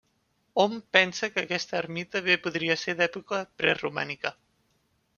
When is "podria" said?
2.49-2.81